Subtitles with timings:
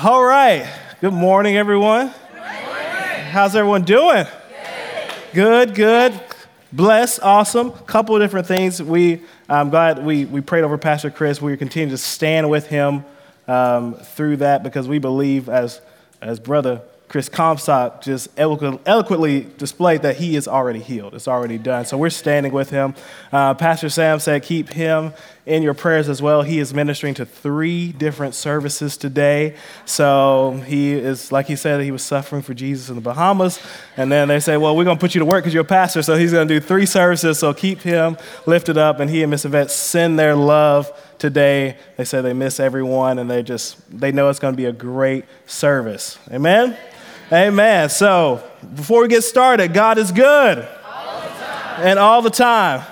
[0.00, 0.72] All right.
[1.00, 2.14] Good morning, everyone.
[3.32, 4.26] How's everyone doing?
[5.34, 6.20] Good, good.
[6.72, 7.72] Blessed, awesome.
[7.72, 8.80] Couple of different things.
[8.80, 11.42] We, I'm glad we, we prayed over Pastor Chris.
[11.42, 13.04] We continue to stand with him
[13.48, 15.80] um, through that because we believe, as,
[16.22, 21.14] as Brother Chris Comstock just eloquently displayed that he is already healed.
[21.14, 21.86] It's already done.
[21.86, 22.94] So we're standing with him.
[23.32, 25.14] Uh, Pastor Sam said, keep him
[25.46, 26.42] in your prayers as well.
[26.42, 29.56] He is ministering to three different services today.
[29.86, 33.58] So he is, like he said, he was suffering for Jesus in the Bahamas.
[33.96, 35.66] And then they say, well, we're going to put you to work because you're a
[35.66, 36.02] pastor.
[36.02, 37.38] So he's going to do three services.
[37.38, 39.00] So keep him lifted up.
[39.00, 41.78] And he and Miss Yvette send their love today.
[41.96, 44.72] They say they miss everyone and they just, they know it's going to be a
[44.72, 46.18] great service.
[46.30, 46.76] Amen?
[47.30, 47.90] Amen.
[47.90, 48.42] So,
[48.74, 50.66] before we get started, God is good.
[50.86, 51.22] All
[51.76, 52.82] and all the time.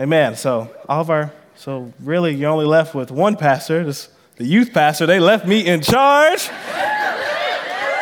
[0.00, 0.34] Amen.
[0.34, 4.72] So, all of our, so really, you're only left with one pastor, this, the youth
[4.72, 5.06] pastor.
[5.06, 6.40] They left me in charge.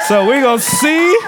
[0.09, 1.19] so, we're to see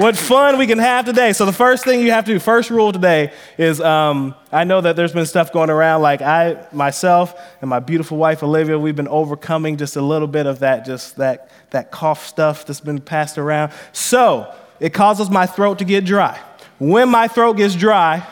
[0.00, 1.34] what fun we can have today.
[1.34, 4.80] So, the first thing you have to do, first rule today is um, I know
[4.80, 8.96] that there's been stuff going around, like I, myself, and my beautiful wife, Olivia, we've
[8.96, 12.98] been overcoming just a little bit of that, just that, that cough stuff that's been
[12.98, 13.72] passed around.
[13.92, 16.40] So, it causes my throat to get dry.
[16.78, 18.26] When my throat gets dry,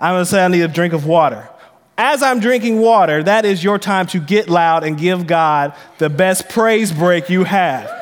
[0.00, 1.48] I'm gonna say I need a drink of water.
[1.96, 6.10] As I'm drinking water, that is your time to get loud and give God the
[6.10, 8.01] best praise break you have.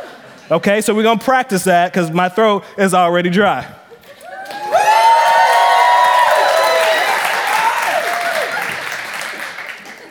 [0.50, 3.62] Okay, so we're gonna practice that because my throat is already dry.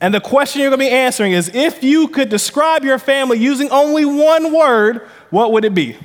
[0.00, 3.38] And the question you're going to be answering is if you could describe your family
[3.38, 4.98] using only one word,
[5.30, 5.96] what would it be?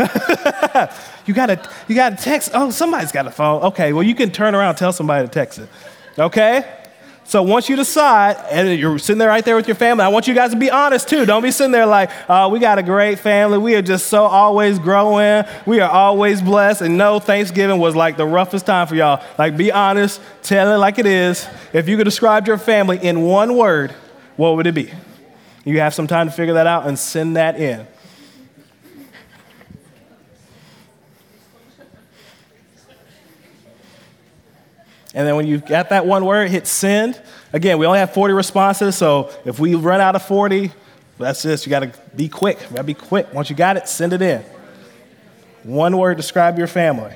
[1.26, 2.50] You gotta, you gotta text.
[2.54, 3.62] Oh, somebody's got a phone.
[3.62, 5.68] Okay, well, you can turn around tell somebody to text it.
[6.18, 6.68] Okay?
[7.22, 10.26] So once you decide, and you're sitting there right there with your family, I want
[10.26, 11.24] you guys to be honest too.
[11.24, 13.58] Don't be sitting there like, oh, we got a great family.
[13.58, 15.44] We are just so always growing.
[15.66, 16.82] We are always blessed.
[16.82, 19.22] And no, Thanksgiving was like the roughest time for y'all.
[19.38, 21.46] Like, be honest, tell it like it is.
[21.72, 23.92] If you could describe your family in one word,
[24.34, 24.92] what would it be?
[25.64, 27.86] You have some time to figure that out and send that in.
[35.14, 37.20] And then when you got that one word, hit send.
[37.52, 40.70] Again, we only have 40 responses, so if we run out of 40,
[41.18, 42.60] that's just, you gotta be quick.
[42.62, 43.32] You gotta be quick.
[43.34, 44.42] Once you got it, send it in.
[45.64, 47.14] One word, describe your family.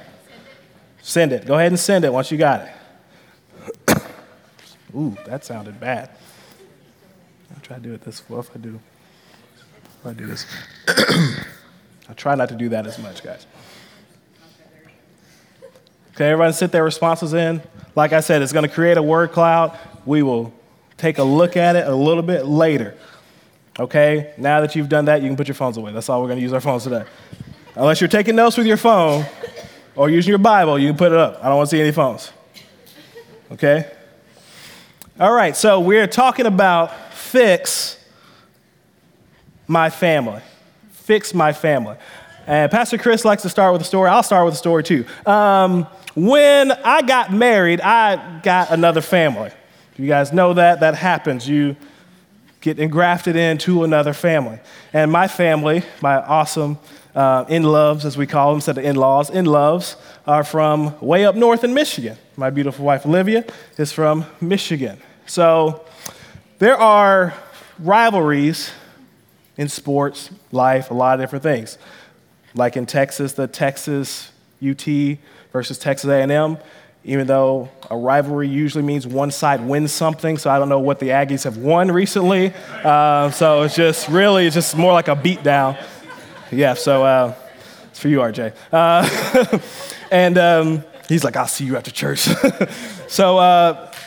[1.02, 1.46] Send it.
[1.46, 2.68] Go ahead and send it once you got
[3.88, 4.02] it.
[4.94, 6.10] Ooh, that sounded bad.
[7.54, 8.40] I'll try to do it this way.
[8.40, 8.80] If I do,
[10.00, 10.46] if I do this,
[12.08, 13.46] I try not to do that as much, guys.
[16.14, 17.60] Okay, everybody sit their responses in.
[17.96, 19.76] Like I said, it's going to create a word cloud.
[20.06, 20.54] We will
[20.96, 22.96] take a look at it a little bit later.
[23.80, 25.90] Okay, now that you've done that, you can put your phones away.
[25.90, 27.04] That's all we're going to use our phones today.
[27.74, 29.26] Unless you're taking notes with your phone
[29.96, 31.40] or using your Bible, you can put it up.
[31.42, 32.30] I don't want to see any phones.
[33.50, 33.90] Okay?
[35.18, 37.98] All right, so we're talking about fix
[39.66, 40.42] my family.
[40.92, 41.96] Fix my family.
[42.46, 44.10] And Pastor Chris likes to start with a story.
[44.10, 45.06] I'll start with a story too.
[45.26, 49.50] Um, when I got married, I got another family.
[49.96, 50.80] You guys know that.
[50.80, 51.48] That happens.
[51.48, 51.76] You,
[52.64, 54.58] get engrafted into another family.
[54.94, 56.78] And my family, my awesome
[57.14, 59.96] uh, in loves, as we call them, instead of in laws, in loves,
[60.26, 62.16] are from way up north in Michigan.
[62.38, 63.44] My beautiful wife, Olivia,
[63.76, 64.98] is from Michigan.
[65.26, 65.84] So
[66.58, 67.34] there are
[67.78, 68.70] rivalries
[69.58, 71.76] in sports, life, a lot of different things.
[72.54, 74.32] Like in Texas, the Texas
[74.66, 74.88] UT
[75.54, 76.58] versus Texas A&M,
[77.04, 80.98] even though a rivalry usually means one side wins something, so I don't know what
[80.98, 82.52] the Aggies have won recently.
[82.82, 85.80] Uh, so it's just really, it's just more like a beatdown.
[86.50, 87.34] Yeah, so uh,
[87.84, 88.52] it's for you, RJ.
[88.72, 89.58] Uh,
[90.10, 92.28] and um, he's like, I'll see you after church.
[93.08, 93.38] so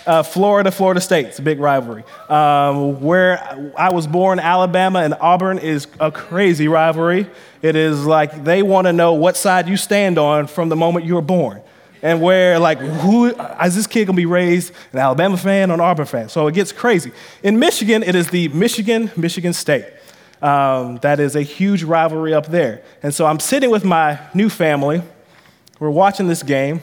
[0.07, 2.03] uh, Florida, Florida State, it's a big rivalry.
[2.29, 7.27] Um, where I was born, Alabama and Auburn is a crazy rivalry.
[7.61, 11.05] It is like they want to know what side you stand on from the moment
[11.05, 11.61] you were born.
[12.01, 15.81] And where, like, who is this kid gonna be raised an Alabama fan or an
[15.81, 16.29] Auburn fan?
[16.29, 17.11] So it gets crazy.
[17.43, 19.85] In Michigan, it is the Michigan, Michigan State.
[20.41, 22.83] Um, that is a huge rivalry up there.
[23.01, 25.01] And so I'm sitting with my new family.
[25.79, 26.81] We're watching this game.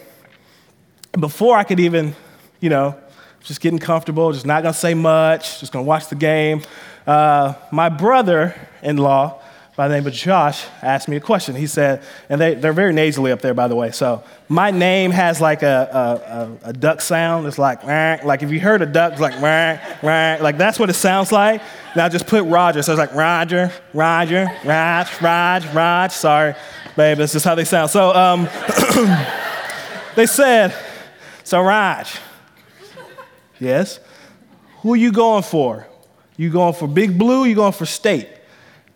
[1.19, 2.17] Before I could even,
[2.61, 2.99] you know,
[3.45, 6.63] just getting comfortable, just not gonna say much, just gonna watch the game.
[7.07, 9.41] Uh, my brother in law,
[9.77, 11.57] by the name of Josh, asked me a question.
[11.57, 13.91] He said, and they, they're very nasally up there, by the way.
[13.91, 17.47] So my name has like a, a, a, a duck sound.
[17.47, 19.41] It's like, like if you heard a duck, it's like,
[20.41, 21.61] like that's what it sounds like.
[21.97, 22.83] Now just put Roger.
[22.83, 26.13] So it's like Roger, Roger, Raj, Raj, Raj.
[26.13, 26.55] Sorry,
[26.97, 27.91] babe, that's just how they sound.
[27.91, 28.45] So um,
[30.15, 30.73] they said,
[31.43, 32.17] so Raj,
[33.65, 33.99] yes,
[34.83, 35.87] who are you going for?
[36.37, 37.45] You going for Big Blue?
[37.45, 38.29] You going for State?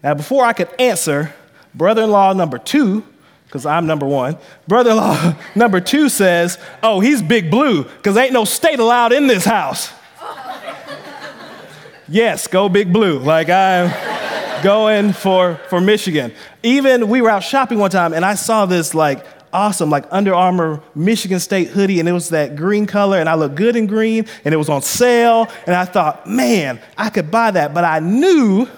[0.03, 1.33] Now, before I could answer,
[1.75, 3.05] brother in law number two,
[3.47, 4.37] because I'm number one,
[4.67, 9.13] brother in law number two says, Oh, he's big blue, because ain't no state allowed
[9.13, 9.91] in this house.
[12.09, 13.19] yes, go big blue.
[13.19, 16.33] Like I'm going for, for Michigan.
[16.63, 20.35] Even we were out shopping one time and I saw this like awesome, like Under
[20.35, 23.87] Armour Michigan State hoodie, and it was that green color, and I looked good in
[23.87, 25.49] green, and it was on sale.
[25.67, 27.75] And I thought, man, I could buy that.
[27.75, 28.69] But I knew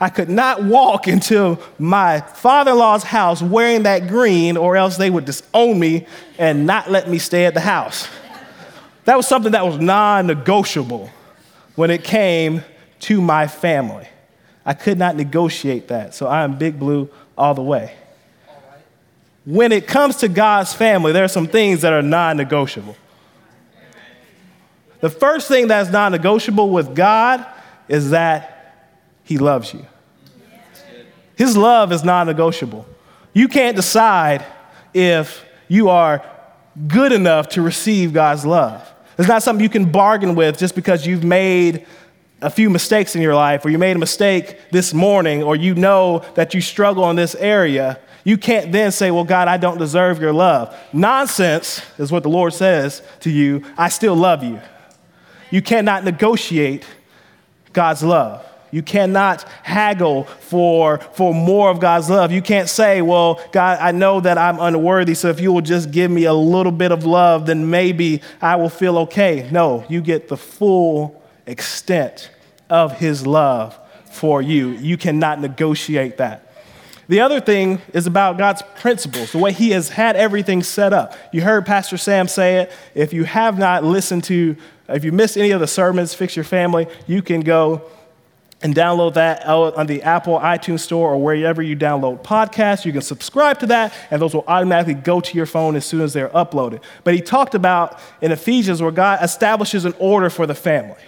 [0.00, 4.96] I could not walk into my father in law's house wearing that green, or else
[4.96, 6.06] they would disown me
[6.38, 8.08] and not let me stay at the house.
[9.04, 11.10] That was something that was non negotiable
[11.74, 12.62] when it came
[13.00, 14.08] to my family.
[14.64, 16.14] I could not negotiate that.
[16.14, 17.94] So I am Big Blue all the way.
[19.44, 22.96] When it comes to God's family, there are some things that are non negotiable.
[25.00, 27.44] The first thing that's non negotiable with God
[27.88, 28.76] is that
[29.24, 29.84] He loves you.
[31.36, 32.86] His love is non negotiable.
[33.32, 34.44] You can't decide
[34.94, 36.24] if you are
[36.86, 38.88] good enough to receive God's love.
[39.18, 41.86] It's not something you can bargain with just because you've made
[42.40, 45.74] a few mistakes in your life, or you made a mistake this morning, or you
[45.74, 47.98] know that you struggle in this area.
[48.24, 50.76] You can't then say, Well, God, I don't deserve your love.
[50.92, 53.64] Nonsense is what the Lord says to you.
[53.76, 54.60] I still love you.
[55.50, 56.86] You cannot negotiate
[57.72, 58.44] God's love.
[58.70, 62.32] You cannot haggle for, for more of God's love.
[62.32, 65.90] You can't say, Well, God, I know that I'm unworthy, so if you will just
[65.90, 69.48] give me a little bit of love, then maybe I will feel okay.
[69.50, 72.30] No, you get the full extent
[72.70, 73.78] of His love
[74.10, 74.70] for you.
[74.70, 76.51] You cannot negotiate that.
[77.08, 81.14] The other thing is about God's principles, the way He has had everything set up.
[81.32, 82.72] You heard Pastor Sam say it.
[82.94, 84.56] If you have not listened to,
[84.88, 87.82] if you missed any of the sermons, Fix Your Family, you can go
[88.62, 92.84] and download that on the Apple iTunes Store or wherever you download podcasts.
[92.84, 96.00] You can subscribe to that, and those will automatically go to your phone as soon
[96.00, 96.80] as they're uploaded.
[97.02, 101.00] But he talked about in Ephesians where God establishes an order for the family.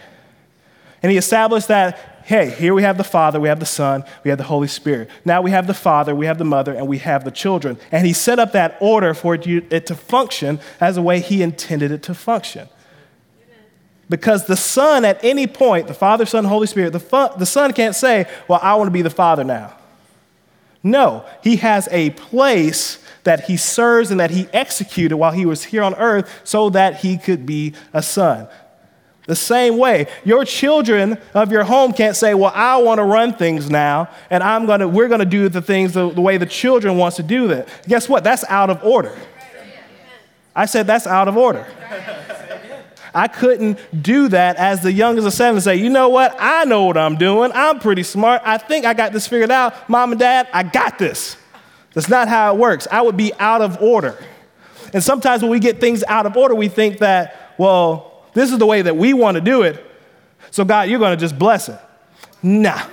[1.01, 4.31] And he established that, hey, here we have the Father, we have the Son, we
[4.31, 5.11] have the Holy Spirit.
[5.25, 7.79] Now we have the Father, we have the Mother, and we have the children.
[7.93, 11.91] And he set up that order for it to function as the way he intended
[11.91, 12.69] it to function.
[14.09, 17.73] Because the Son, at any point, the Father, Son, Holy Spirit, the, fu- the Son
[17.73, 19.75] can't say, Well, I want to be the Father now.
[20.83, 25.65] No, he has a place that he serves and that he executed while he was
[25.65, 28.47] here on earth so that he could be a son.
[29.27, 33.33] The same way, your children of your home can't say, Well, I want to run
[33.33, 36.47] things now, and I'm gonna, we're going to do the things the, the way the
[36.47, 37.69] children wants to do that.
[37.89, 38.23] Guess what?
[38.23, 39.17] That's out of order.
[40.55, 41.67] I said that's out of order.
[43.15, 46.37] I couldn't do that as the youngest of seven say, you know what?
[46.39, 47.53] I know what I'm doing.
[47.55, 48.43] I'm pretty smart.
[48.45, 49.89] I think I got this figured out.
[49.89, 51.37] Mom and dad, I got this.
[51.95, 52.89] That's not how it works.
[52.91, 54.19] I would be out of order.
[54.93, 58.59] And sometimes when we get things out of order, we think that, well, this is
[58.59, 59.85] the way that we want to do it.
[60.51, 61.79] So, God, you're going to just bless it.
[62.43, 62.87] Nah.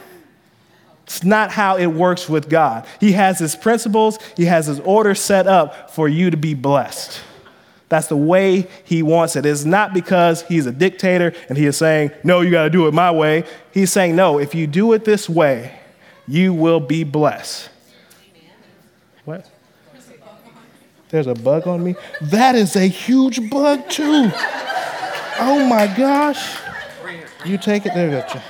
[1.03, 2.87] It's not how it works with God.
[3.01, 7.19] He has his principles, he has his order set up for you to be blessed.
[7.89, 9.45] That's the way he wants it.
[9.45, 12.87] It's not because he's a dictator and he is saying, no, you got to do
[12.87, 13.43] it my way.
[13.73, 15.77] He's saying, no, if you do it this way,
[16.25, 17.69] you will be blessed.
[19.25, 19.49] What?
[21.09, 21.95] There's a bug on me?
[22.21, 24.31] That is a huge bug, too.
[25.43, 26.59] Oh my gosh.
[27.43, 27.95] You take it.
[27.95, 28.41] There you.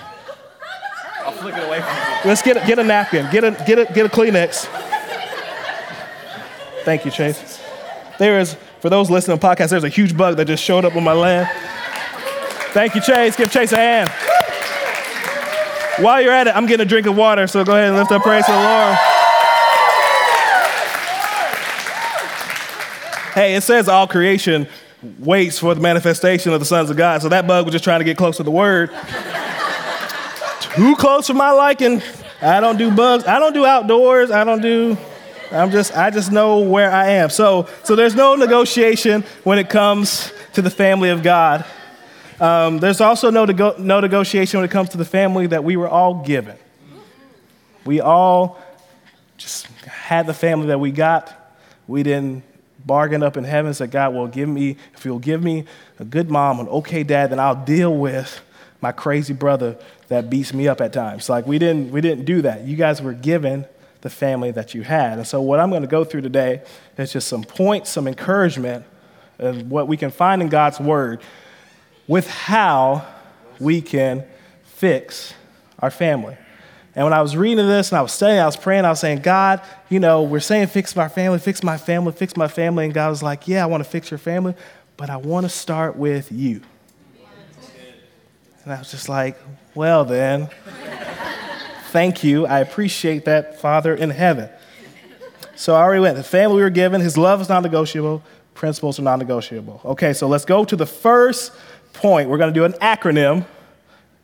[1.24, 2.30] I'll flick it away from you.
[2.30, 3.32] Let's get a, get a napkin.
[3.32, 4.66] Get a, get, a, get a Kleenex.
[6.84, 7.64] Thank you, Chase.
[8.20, 10.96] There is, for those listening to podcasts, there's a huge bug that just showed up
[10.98, 11.50] on my land.
[12.74, 13.38] Thank you, Chase.
[13.38, 14.10] Give Chase a hand.
[16.04, 18.12] While you're at it, I'm getting a drink of water, so go ahead and lift
[18.12, 18.98] up praise to the Lord.
[23.34, 24.68] Hey, it says all creation
[25.20, 27.22] waits for the manifestation of the sons of God.
[27.22, 28.92] So that bug was just trying to get close to the word.
[30.62, 32.02] Too close for my liking.
[32.42, 33.26] I don't do bugs.
[33.26, 34.32] I don't do outdoors.
[34.32, 34.98] I don't do.
[35.52, 35.96] I'm just.
[35.96, 37.30] I just know where I am.
[37.30, 41.66] So so there's no negotiation when it comes to the family of God.
[42.40, 45.88] Um, there's also no, no negotiation when it comes to the family that we were
[45.88, 46.58] all given.
[47.86, 48.60] We all
[49.38, 51.32] just had the family that we got.
[51.88, 52.44] We didn't
[52.86, 55.66] bargain up in heaven, said, God will give me, if you'll give me
[56.00, 58.42] a good mom, an okay dad, then I'll deal with
[58.82, 61.30] my crazy brother that beats me up at times.
[61.30, 62.64] Like we didn't, we didn't do that.
[62.64, 63.66] You guys were given
[64.02, 65.20] the family that you had.
[65.20, 66.64] And so what I'm going to go through today
[66.98, 68.86] is just some points, some encouragement,
[69.40, 71.22] of what we can find in God's word
[72.08, 73.06] with how
[73.60, 74.24] we can
[74.64, 75.34] fix
[75.80, 76.38] our family.
[76.94, 79.00] And when I was reading this and I was studying, I was praying, I was
[79.00, 82.86] saying, God, you know, we're saying fix my family, fix my family, fix my family.
[82.86, 84.56] And God was like, yeah, I want to fix your family,
[84.98, 86.62] but I want to start with you.
[88.64, 89.38] And I was just like,
[89.74, 90.50] well, then,
[91.92, 92.46] thank you.
[92.46, 94.50] I appreciate that, Father in heaven.
[95.56, 96.18] So I already went.
[96.18, 98.22] The family we were given, his love is non negotiable,
[98.54, 99.80] principles are non negotiable.
[99.86, 101.54] Okay, so let's go to the first
[101.94, 102.30] point.
[102.30, 103.46] We're going to do an acronym.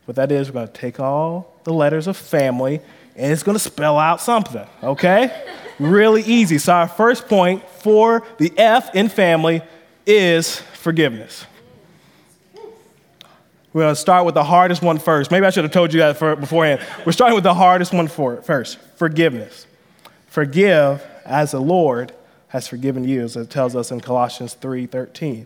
[0.08, 2.80] What that is, we're going to take all the letters of family
[3.18, 5.44] and it's going to spell out something, okay?
[5.80, 6.58] really easy.
[6.58, 9.62] So, our first point for the F in family
[10.06, 11.46] is forgiveness.
[13.74, 15.30] We're going to start with the hardest one first.
[15.30, 16.82] Maybe I should have told you that beforehand.
[17.06, 19.68] We're starting with the hardest one for, first forgiveness.
[20.28, 22.14] Forgive as the Lord
[22.48, 25.46] has forgiven you, as it tells us in Colossians 3:13.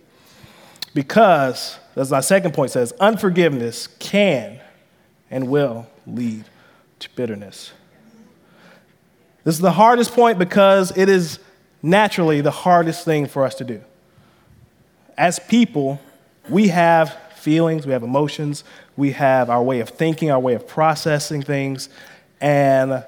[0.93, 4.59] Because, as my second point says, unforgiveness can
[5.29, 6.45] and will lead
[6.99, 7.71] to bitterness.
[9.43, 11.39] This is the hardest point because it is
[11.81, 13.81] naturally the hardest thing for us to do.
[15.17, 15.99] As people,
[16.49, 18.63] we have feelings, we have emotions,
[18.97, 21.89] we have our way of thinking, our way of processing things,
[22.39, 23.03] and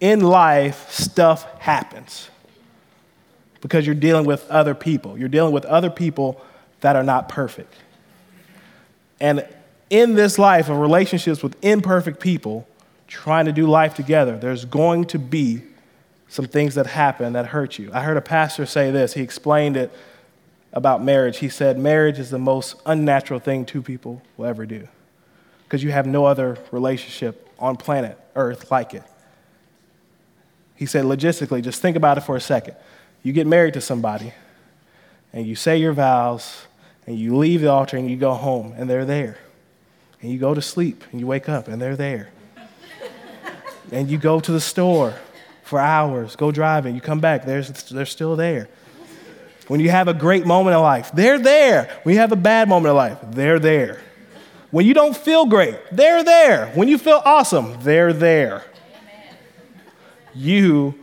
[0.00, 2.28] in life, stuff happens
[3.60, 5.18] because you're dealing with other people.
[5.18, 6.40] You're dealing with other people
[6.80, 7.74] that are not perfect.
[9.20, 9.46] And
[9.90, 12.66] in this life of relationships with imperfect people,
[13.06, 15.62] trying to do life together, there's going to be
[16.28, 17.90] some things that happen that hurt you.
[17.92, 19.14] I heard a pastor say this.
[19.14, 19.92] He explained it
[20.72, 21.38] about marriage.
[21.38, 24.88] He said, Marriage is the most unnatural thing two people will ever do
[25.64, 29.02] because you have no other relationship on planet Earth like it.
[30.74, 32.76] He said, logistically, just think about it for a second.
[33.22, 34.32] You get married to somebody,
[35.32, 36.66] and you say your vows,
[37.06, 39.38] and you leave the altar, and you go home, and they're there.
[40.22, 42.30] And you go to sleep, and you wake up, and they're there.
[43.92, 45.14] and you go to the store
[45.62, 48.68] for hours, go driving, you come back, they're, they're still there.
[49.68, 51.98] When you have a great moment in life, they're there.
[52.04, 54.00] When you have a bad moment in life, they're there.
[54.70, 56.68] When you don't feel great, they're there.
[56.74, 58.64] When you feel awesome, they're there.
[60.34, 60.94] You,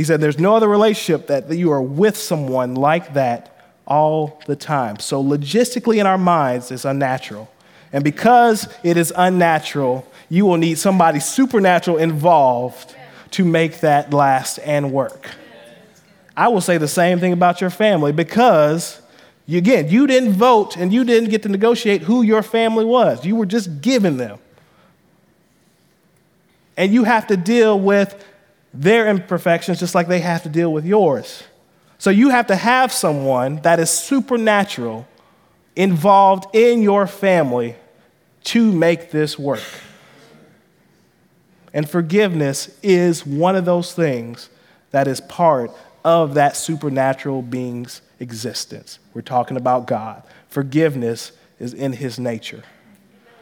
[0.00, 3.54] he said, there's no other relationship that you are with someone like that
[3.86, 4.98] all the time.
[4.98, 7.52] So, logistically, in our minds, it's unnatural.
[7.92, 12.96] And because it is unnatural, you will need somebody supernatural involved
[13.32, 15.32] to make that last and work.
[16.34, 19.02] I will say the same thing about your family because,
[19.52, 23.26] again, you didn't vote and you didn't get to negotiate who your family was.
[23.26, 24.38] You were just given them.
[26.78, 28.24] And you have to deal with
[28.72, 31.42] their imperfections just like they have to deal with yours.
[31.98, 35.06] So you have to have someone that is supernatural
[35.76, 37.76] involved in your family
[38.44, 39.62] to make this work.
[41.72, 44.48] And forgiveness is one of those things
[44.90, 45.70] that is part
[46.04, 48.98] of that supernatural being's existence.
[49.14, 50.22] We're talking about God.
[50.48, 52.64] Forgiveness is in his nature.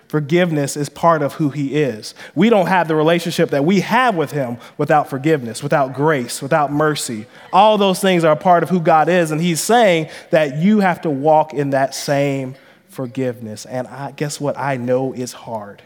[0.09, 2.15] Forgiveness is part of who He is.
[2.35, 6.73] We don't have the relationship that we have with Him without forgiveness, without grace, without
[6.73, 7.27] mercy.
[7.53, 9.31] All those things are a part of who God is.
[9.31, 12.55] And He's saying that you have to walk in that same
[12.89, 13.67] forgiveness.
[13.67, 14.57] And I, guess what?
[14.59, 15.83] I know is hard.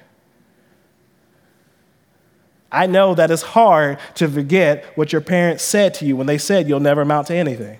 [2.71, 6.39] I know that it's hard to forget what your parents said to you when they
[6.39, 7.79] said you'll never amount to anything.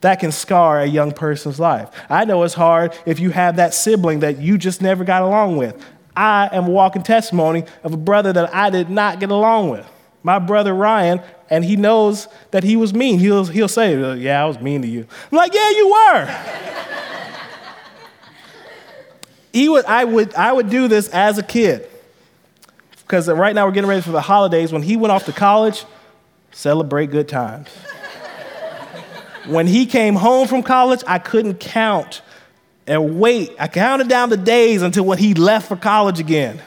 [0.00, 1.90] That can scar a young person's life.
[2.08, 5.56] I know it's hard if you have that sibling that you just never got along
[5.56, 5.84] with.
[6.16, 9.86] I am a walking testimony of a brother that I did not get along with.
[10.22, 13.18] My brother Ryan, and he knows that he was mean.
[13.18, 15.06] He'll, he'll say, uh, Yeah, I was mean to you.
[15.30, 16.26] I'm like, Yeah, you were.
[19.52, 21.88] he would, I, would, I would do this as a kid
[23.08, 24.72] because right now we're getting ready for the holidays.
[24.72, 25.84] When he went off to college,
[26.52, 27.68] celebrate good times.
[29.48, 32.22] When he came home from college, I couldn't count
[32.86, 33.54] and wait.
[33.58, 36.60] I counted down the days until when he left for college again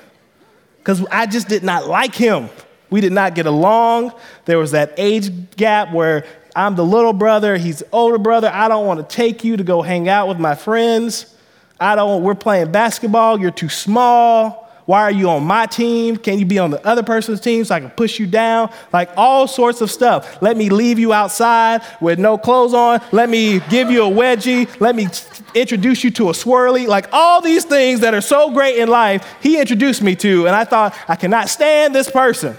[0.78, 2.50] because I just did not like him.
[2.90, 4.14] We did not get along.
[4.46, 8.52] There was that age gap where I'm the little brother, he's the older brother.
[8.54, 11.34] I don't want to take you to go hang out with my friends.
[11.80, 14.61] I don't, we're playing basketball, you're too small.
[14.86, 16.18] Why are you on my team?
[16.18, 18.72] Can you be on the other person's team so I can push you down?
[18.92, 20.42] Like all sorts of stuff.
[20.42, 23.02] Let me leave you outside with no clothes on.
[23.12, 24.68] Let me give you a wedgie.
[24.80, 25.08] Let me
[25.54, 26.88] introduce you to a swirly.
[26.88, 30.48] Like all these things that are so great in life, he introduced me to.
[30.48, 32.56] And I thought, I cannot stand this person.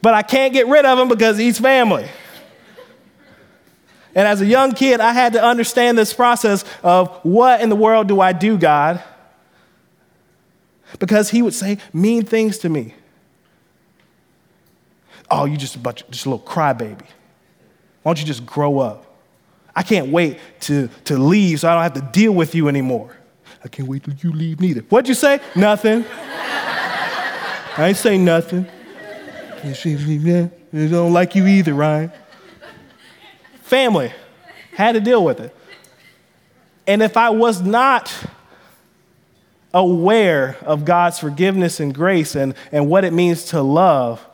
[0.00, 2.08] But I can't get rid of him because he's family.
[4.14, 7.76] And as a young kid, I had to understand this process of what in the
[7.76, 9.02] world do I do, God?
[10.98, 12.94] Because he would say mean things to me.
[15.30, 17.04] Oh, you just a bunch, just a little crybaby.
[18.02, 19.04] Why don't you just grow up?
[19.76, 23.16] I can't wait to, to leave so I don't have to deal with you anymore.
[23.62, 24.80] I can't wait till you leave neither.
[24.82, 25.40] What'd you say?
[25.54, 26.04] Nothing.
[26.10, 28.66] I ain't say nothing.
[29.62, 32.12] I don't like you either, Ryan.
[33.62, 34.12] Family
[34.74, 35.54] had to deal with it.
[36.86, 38.12] And if I was not
[39.78, 44.24] aware of God's forgiveness and grace and, and what it means to love,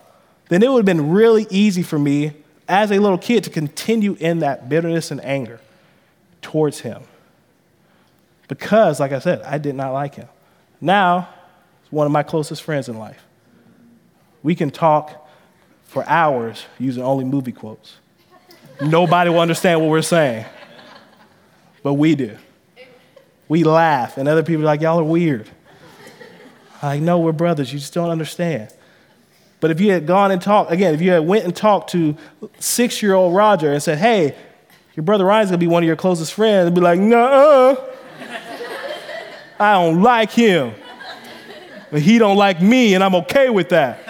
[0.48, 2.33] then it would have been really easy for me
[2.66, 5.61] as a little kid to continue in that bitterness and anger
[6.40, 7.02] towards Him.
[8.48, 10.28] Because, like I said, I did not like Him.
[10.80, 11.28] Now,
[11.83, 13.22] he's one of my closest friends in life.
[14.42, 15.28] We can talk
[15.85, 17.96] for hours using only movie quotes.
[18.80, 20.44] Nobody will understand what we're saying,
[21.83, 22.37] but we do.
[23.48, 25.48] We laugh, and other people are like, y'all are weird.
[26.83, 27.72] Like, no, we're brothers.
[27.72, 28.70] You just don't understand.
[29.61, 32.16] But if you had gone and talked, again, if you had went and talked to
[32.59, 34.35] six year old Roger and said, hey,
[34.94, 37.76] your brother Ryan's gonna be one of your closest friends, they'd be like, nah,
[39.59, 40.74] I don't like him.
[41.90, 44.00] But he don't like me, and I'm okay with that.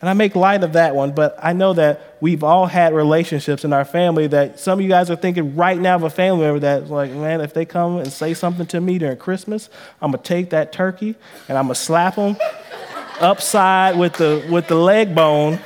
[0.00, 3.64] And I make light of that one, but I know that we've all had relationships
[3.64, 6.44] in our family that some of you guys are thinking right now of a family
[6.44, 9.68] member that's like, man, if they come and say something to me during Christmas,
[10.00, 11.14] I'm gonna take that turkey
[11.48, 12.36] and I'm gonna slap them
[13.20, 15.58] upside with the, with the leg bone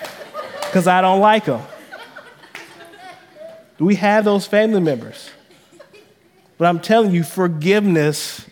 [0.60, 1.62] because I don't like them.
[3.78, 5.30] Do we have those family members.
[6.58, 8.44] But I'm telling you, forgiveness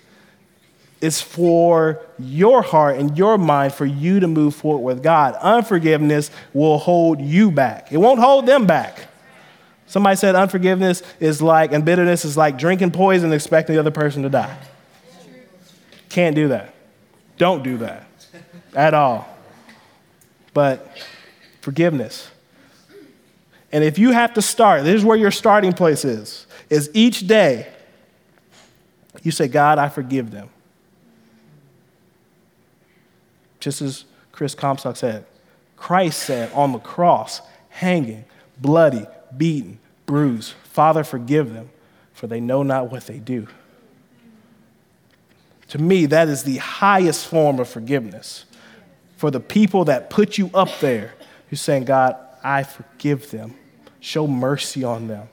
[1.00, 5.34] is for your heart and your mind for you to move forward with God.
[5.36, 9.06] Unforgiveness will hold you back, it won't hold them back.
[9.86, 13.90] Somebody said unforgiveness is like, and bitterness is like drinking poison and expecting the other
[13.90, 14.58] person to die.
[16.10, 16.74] Can't do that.
[17.38, 18.06] Don't do that
[18.74, 19.26] at all.
[20.52, 20.94] But
[21.62, 22.30] forgiveness.
[23.72, 27.26] And if you have to start, this is where your starting place is, is each
[27.26, 27.68] day
[29.22, 30.50] you say, God, I forgive them.
[33.60, 35.26] Just as Chris Comstock said,
[35.76, 38.24] Christ said on the cross, hanging,
[38.60, 41.70] bloody, beaten, bruised, Father, forgive them,
[42.12, 43.46] for they know not what they do.
[45.68, 48.44] To me, that is the highest form of forgiveness.
[49.16, 51.14] For the people that put you up there,
[51.50, 53.54] you're saying, God, I forgive them.
[54.00, 55.28] Show mercy on them.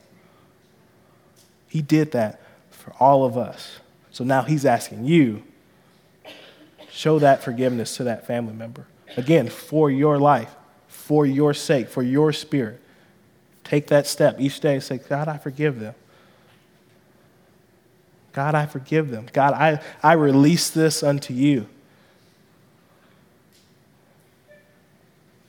[1.68, 3.80] He did that for all of us.
[4.12, 5.44] So now he's asking you
[6.96, 8.88] Show that forgiveness to that family member.
[9.18, 10.56] Again, for your life,
[10.88, 12.80] for your sake, for your spirit.
[13.66, 15.94] Take that step each day and say, God, I forgive them.
[18.32, 19.28] God, I forgive them.
[19.34, 21.68] God, I, I release this unto you.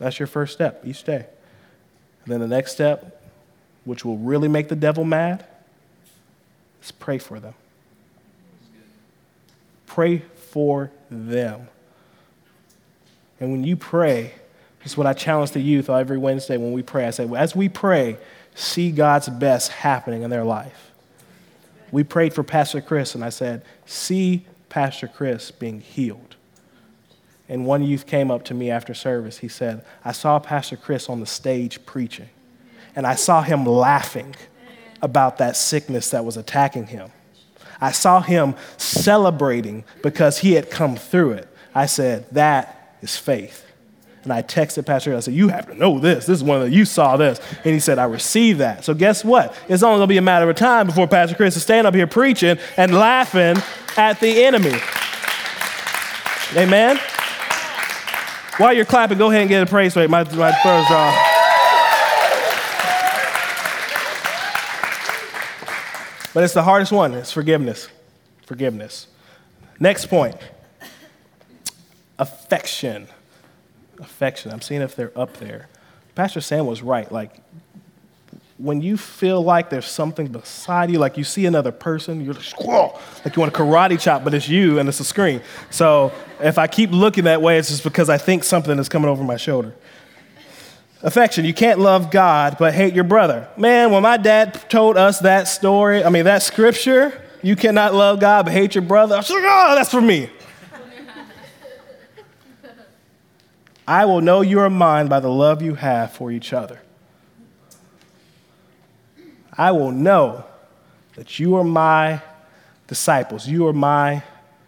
[0.00, 1.26] That's your first step each day.
[2.24, 3.24] And then the next step,
[3.85, 5.46] which will really make the devil mad,
[6.82, 7.54] is pray for them.
[9.87, 11.69] pray for them.
[13.38, 14.35] And when you pray,
[14.83, 17.07] this is what I challenge the youth every Wednesday when we pray.
[17.07, 18.19] I say, as we pray,
[18.55, 20.92] see God's best happening in their life.
[21.92, 26.37] We prayed for Pastor Chris, and I said, see Pastor Chris being healed.
[27.49, 29.38] And one youth came up to me after service.
[29.38, 32.29] He said, I saw Pastor Chris on the stage preaching,
[32.97, 34.35] and I saw him laughing
[35.03, 37.11] about that sickness that was attacking him.
[37.80, 41.48] I saw him celebrating because he had come through it.
[41.74, 43.64] I said, That is faith.
[44.24, 46.26] And I texted Pastor, I said, You have to know this.
[46.26, 47.40] This is one of the, you saw this.
[47.64, 48.84] And he said, I received that.
[48.84, 49.56] So guess what?
[49.68, 52.08] It's only to be a matter of time before Pastor Chris is standing up here
[52.08, 53.62] preaching and laughing
[53.96, 54.78] at the enemy.
[56.56, 56.98] Amen?
[58.56, 60.08] While you're clapping, go ahead and get a praise break.
[60.10, 61.25] My, my throat's uh, off.
[66.37, 67.14] But it's the hardest one.
[67.14, 67.88] It's forgiveness.
[68.44, 69.07] Forgiveness.
[69.81, 70.37] Next point
[72.18, 73.09] affection.
[74.01, 74.53] Affection.
[74.53, 75.70] I'm seeing if they're up there.
[76.14, 77.11] Pastor Sam was right.
[77.11, 77.40] Like,
[78.59, 82.66] when you feel like there's something beside you, like you see another person, you're like,
[83.25, 85.40] like you want a karate chop, but it's you and it's a screen.
[85.70, 89.09] So if I keep looking that way, it's just because I think something is coming
[89.09, 89.75] over my shoulder.
[91.02, 91.44] Affection.
[91.44, 93.48] You can't love God but hate your brother.
[93.56, 98.18] Man, when my dad told us that story, I mean, that scripture, you cannot love
[98.18, 100.30] God but hate your brother, I was like, oh, that's for me.
[103.87, 106.80] I will know you are mine by the love you have for each other.
[109.56, 110.44] I will know
[111.14, 112.20] that you are my
[112.88, 114.22] disciples, you are my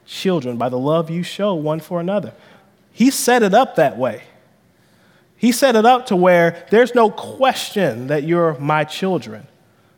[0.06, 2.32] children by the love you show one for another.
[2.92, 4.22] He set it up that way.
[5.38, 9.46] He set it up to where there's no question that you're my children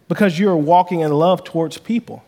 [0.07, 2.23] because you're walking in love towards people.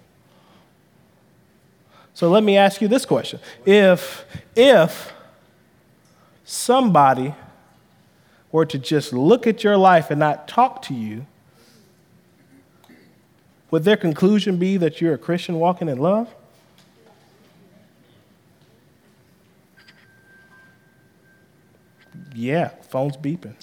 [2.14, 3.38] So let me ask you this question.
[3.66, 4.24] If,
[4.56, 5.12] if
[6.44, 7.34] somebody
[8.50, 11.26] were to just look at your life and not talk to you,
[13.70, 16.34] would their conclusion be that you're a Christian walking in love?
[22.34, 23.54] Yeah, phone's beeping.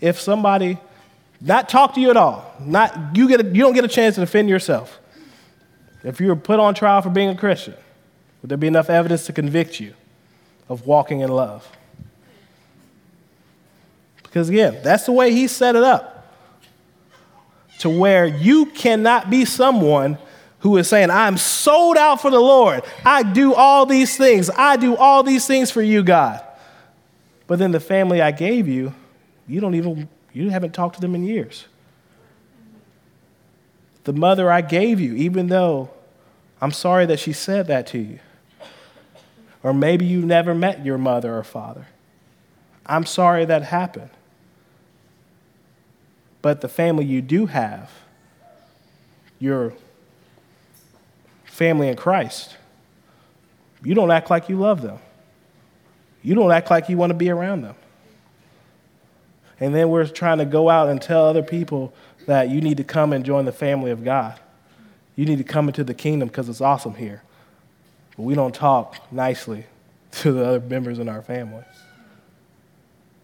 [0.00, 0.78] if somebody
[1.40, 4.14] not talk to you at all, not you get a, you don't get a chance
[4.14, 5.00] to defend yourself.
[6.04, 7.74] If you were put on trial for being a Christian,
[8.40, 9.94] would there be enough evidence to convict you
[10.68, 11.68] of walking in love?
[14.22, 16.08] Because again, that's the way he set it up.
[17.80, 20.16] To where you cannot be someone
[20.62, 22.84] who is saying, I'm sold out for the Lord.
[23.04, 24.48] I do all these things.
[24.56, 26.40] I do all these things for you, God.
[27.48, 28.94] But then the family I gave you,
[29.48, 31.66] you don't even, you haven't talked to them in years.
[34.04, 35.90] The mother I gave you, even though
[36.60, 38.20] I'm sorry that she said that to you.
[39.64, 41.88] Or maybe you never met your mother or father.
[42.86, 44.10] I'm sorry that happened.
[46.40, 47.90] But the family you do have,
[49.40, 49.74] your
[51.52, 52.56] family in Christ,
[53.84, 54.98] you don't act like you love them.
[56.22, 57.74] You don't act like you want to be around them.
[59.60, 61.92] And then we're trying to go out and tell other people
[62.26, 64.40] that you need to come and join the family of God.
[65.14, 67.22] You need to come into the kingdom because it's awesome here.
[68.16, 69.66] But we don't talk nicely
[70.12, 71.64] to the other members in our family.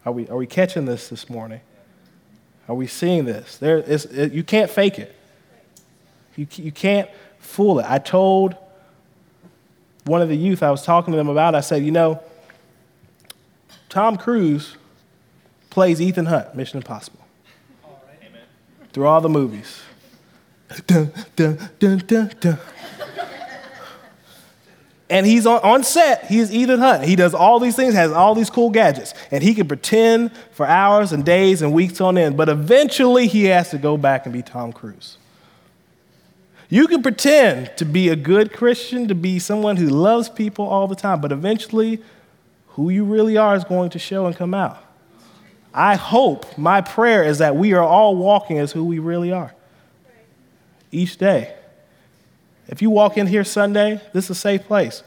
[0.04, 1.60] Are we, are we catching this this morning?
[2.68, 3.56] Are we seeing this?
[3.56, 5.14] There, it, you can't fake it.
[6.36, 7.08] You, you can't
[7.38, 7.86] fool it.
[7.88, 8.56] I told
[10.04, 12.22] one of the youth I was talking to them about, I said, you know,
[13.88, 14.76] Tom Cruise
[15.70, 17.20] plays Ethan Hunt, Mission Impossible.
[17.84, 18.30] All right.
[18.92, 19.80] Through all the movies.
[20.86, 22.58] Dun, dun, dun,
[25.10, 27.04] and he's on, on set, he's Ethan Hunt.
[27.04, 30.66] He does all these things, has all these cool gadgets, and he can pretend for
[30.66, 34.32] hours and days and weeks on end, but eventually he has to go back and
[34.32, 35.17] be Tom Cruise.
[36.68, 40.86] You can pretend to be a good Christian, to be someone who loves people all
[40.86, 42.02] the time, but eventually,
[42.68, 44.82] who you really are is going to show and come out.
[45.72, 49.54] I hope, my prayer is that we are all walking as who we really are
[50.90, 51.54] each day.
[52.68, 55.02] If you walk in here Sunday, this is a safe place,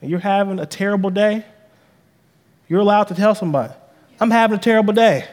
[0.00, 1.44] and you're having a terrible day,
[2.68, 3.72] you're allowed to tell somebody,
[4.20, 5.26] I'm having a terrible day.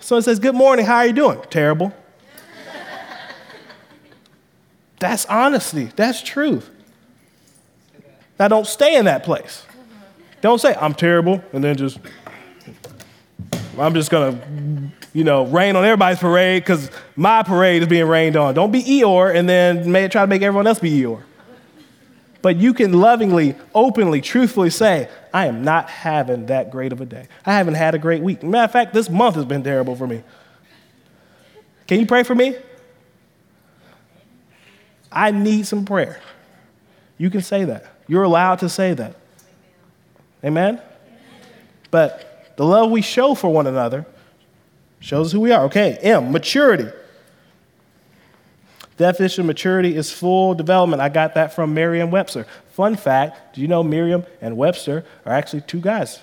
[0.00, 1.40] Someone says, Good morning, how are you doing?
[1.48, 1.94] Terrible.
[5.04, 5.90] That's honesty.
[5.96, 6.70] That's truth.
[8.40, 9.66] Now, don't stay in that place.
[10.40, 11.98] Don't say, I'm terrible, and then just,
[13.78, 18.38] I'm just to, you know, rain on everybody's parade because my parade is being rained
[18.38, 18.54] on.
[18.54, 21.22] Don't be Eeyore and then may, try to make everyone else be Eeyore.
[22.40, 27.06] But you can lovingly, openly, truthfully say, I am not having that great of a
[27.06, 27.28] day.
[27.44, 28.42] I haven't had a great week.
[28.42, 30.22] Matter of fact, this month has been terrible for me.
[31.86, 32.56] Can you pray for me?
[35.14, 36.20] I need some prayer.
[37.16, 37.86] You can say that.
[38.06, 39.16] You're allowed to say that.
[40.44, 40.80] Amen?
[41.90, 44.04] But the love we show for one another
[45.00, 45.64] shows who we are.
[45.64, 46.88] Okay, M, maturity.
[48.96, 51.02] Definition of maturity is full development.
[51.02, 52.46] I got that from Merriam Webster.
[52.72, 56.20] Fun fact do you know Merriam and Webster are actually two guys?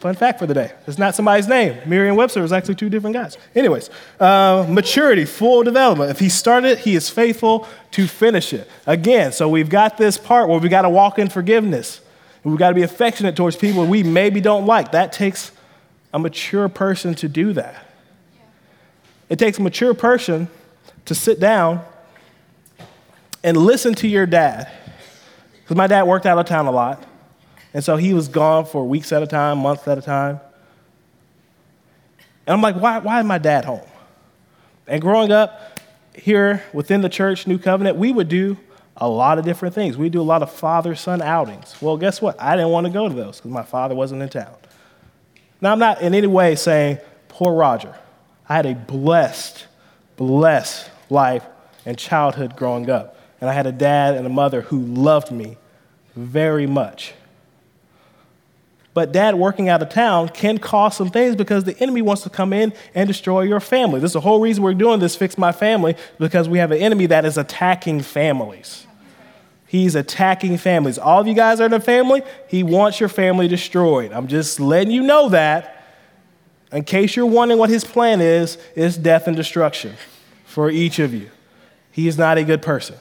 [0.00, 0.72] Fun fact for the day.
[0.86, 1.76] It's not somebody's name.
[1.84, 3.36] Merriam Webster is actually two different guys.
[3.54, 6.10] Anyways, uh, maturity, full development.
[6.10, 8.66] If he started, he is faithful to finish it.
[8.86, 12.00] Again, so we've got this part where we got to walk in forgiveness.
[12.42, 14.92] We've got to be affectionate towards people we maybe don't like.
[14.92, 15.52] That takes
[16.14, 17.86] a mature person to do that.
[19.28, 20.48] It takes a mature person
[21.04, 21.84] to sit down
[23.44, 24.72] and listen to your dad.
[25.62, 27.06] Because my dad worked out of town a lot.
[27.72, 30.40] And so he was gone for weeks at a time, months at a time.
[32.46, 33.86] And I'm like, why, why is my dad home?
[34.86, 35.78] And growing up
[36.14, 38.56] here within the church, New Covenant, we would do
[38.96, 39.96] a lot of different things.
[39.96, 41.80] We'd do a lot of father son outings.
[41.80, 42.40] Well, guess what?
[42.40, 44.54] I didn't want to go to those because my father wasn't in town.
[45.60, 47.94] Now, I'm not in any way saying, poor Roger.
[48.48, 49.66] I had a blessed,
[50.16, 51.44] blessed life
[51.86, 53.16] and childhood growing up.
[53.40, 55.56] And I had a dad and a mother who loved me
[56.16, 57.14] very much.
[59.00, 62.28] But dad working out of town can cause some things because the enemy wants to
[62.28, 63.98] come in and destroy your family.
[63.98, 66.76] This is the whole reason we're doing this, Fix My Family, because we have an
[66.76, 68.86] enemy that is attacking families.
[69.66, 70.98] He's attacking families.
[70.98, 74.12] All of you guys are in a family, he wants your family destroyed.
[74.12, 75.82] I'm just letting you know that.
[76.70, 79.94] In case you're wondering what his plan is, it's death and destruction
[80.44, 81.30] for each of you.
[81.90, 82.96] He is not a good person.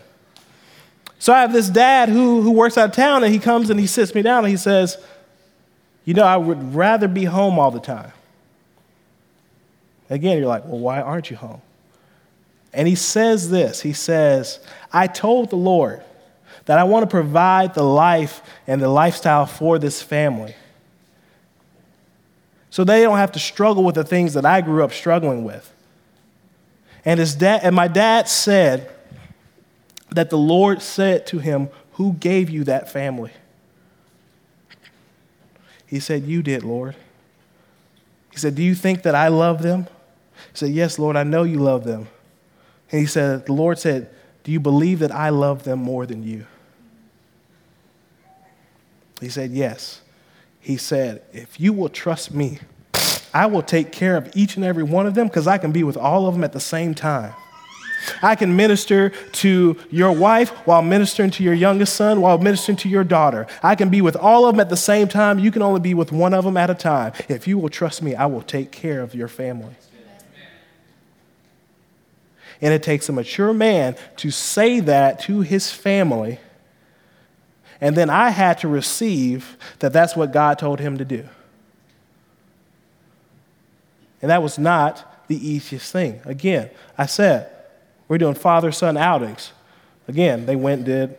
[1.20, 3.78] So I have this dad who, who works out of town, and he comes and
[3.78, 4.98] he sits me down and he says,
[6.10, 8.14] You know, I would rather be home all the time.
[10.10, 11.62] Again, you're like, Well, why aren't you home?
[12.74, 14.60] And he says this He says,
[14.92, 16.02] I told the Lord
[16.66, 20.56] that I want to provide the life and the lifestyle for this family.
[22.72, 25.72] So they don't have to struggle with the things that I grew up struggling with.
[27.06, 28.90] And, his dad, and my dad said
[30.10, 33.32] that the Lord said to him, Who gave you that family?
[35.90, 36.96] He said, You did, Lord.
[38.32, 39.88] He said, Do you think that I love them?
[40.52, 42.08] He said, Yes, Lord, I know you love them.
[42.92, 44.12] And he said, The Lord said,
[44.44, 46.46] Do you believe that I love them more than you?
[49.20, 50.02] He said, Yes.
[50.60, 52.60] He said, If you will trust me,
[53.34, 55.84] I will take care of each and every one of them because I can be
[55.84, 57.34] with all of them at the same time.
[58.22, 62.90] I can minister to your wife while ministering to your youngest son, while ministering to
[62.90, 63.48] your daughter.
[63.62, 65.40] I can be with all of them at the same time.
[65.40, 67.14] You can only be with one of them at a time.
[67.28, 69.76] If you will trust me, I will take care of your family.
[72.62, 76.40] And it takes a mature man to say that to his family.
[77.80, 81.28] And then I had to receive that that's what God told him to do.
[84.22, 86.20] And that was not the easiest thing.
[86.26, 87.50] Again, I said,
[88.10, 89.54] we're doing father son outings.
[90.10, 91.18] Again, they went and did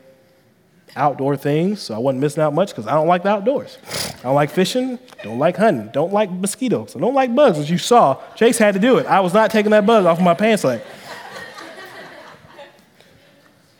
[0.96, 3.78] outdoor things, so I wasn't missing out much because I don't like the outdoors.
[4.18, 7.70] I don't like fishing, don't like hunting, don't like mosquitoes, I don't like bugs, as
[7.70, 8.20] you saw.
[8.34, 9.06] Chase had to do it.
[9.06, 10.82] I was not taking that bug off of my pants leg.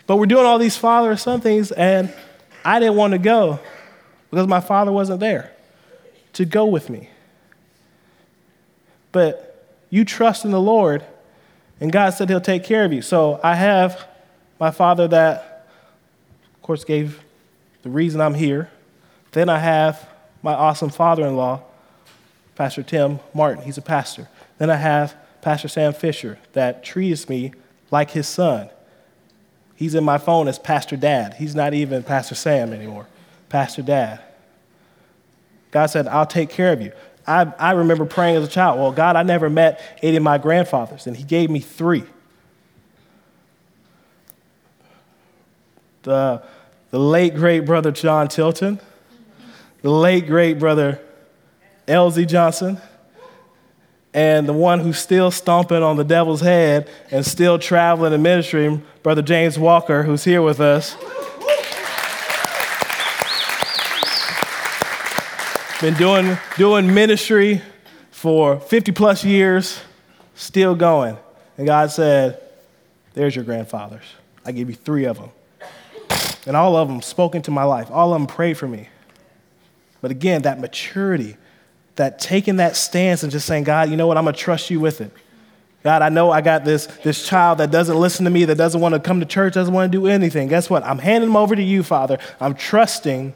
[0.07, 2.15] but we're doing all these father son things, and
[2.65, 3.59] I didn't want to go
[4.31, 5.53] because my father wasn't there
[6.35, 7.11] to go with me.
[9.11, 11.05] But you trust in the Lord,
[11.81, 13.03] and God said He'll take care of you.
[13.03, 14.07] So I have
[14.59, 15.67] my father that,
[16.55, 17.21] of course, gave
[17.83, 18.71] the reason I'm here.
[19.33, 20.09] Then I have
[20.43, 21.63] my awesome father in law,
[22.55, 23.65] Pastor Tim Martin.
[23.65, 24.29] He's a pastor.
[24.59, 27.53] Then I have Pastor Sam Fisher that treats me
[27.91, 28.69] like his son.
[29.75, 31.35] He's in my phone as Pastor Dad.
[31.35, 33.07] He's not even Pastor Sam anymore.
[33.49, 34.21] Pastor Dad.
[35.71, 36.93] God said, I'll take care of you.
[37.31, 40.37] I, I remember praying as a child, well, God, I never met any of my
[40.37, 42.03] grandfathers, and He gave me three.
[46.03, 46.43] The,
[46.91, 48.81] the late great brother John Tilton,
[49.83, 51.01] the late great brother
[51.87, 52.81] Elsie Johnson,
[54.13, 58.83] and the one who's still stomping on the devil's head and still traveling in ministry,
[59.05, 60.97] Brother James Walker, who's here with us.
[65.81, 67.63] Been doing, doing ministry
[68.11, 69.81] for 50 plus years,
[70.35, 71.17] still going.
[71.57, 72.39] And God said,
[73.15, 74.05] There's your grandfathers.
[74.45, 75.31] I gave you three of them.
[76.47, 77.91] And all of them spoke into my life.
[77.91, 78.91] All of them prayed for me.
[80.03, 81.39] But again, that maturity,
[81.97, 84.19] that taking that stance and just saying, God, you know what?
[84.19, 85.11] I'm going to trust you with it.
[85.83, 88.83] God, I know I got this, this child that doesn't listen to me, that doesn't
[88.83, 90.49] want to come to church, doesn't want to do anything.
[90.49, 90.85] Guess what?
[90.85, 92.19] I'm handing them over to you, Father.
[92.39, 93.35] I'm trusting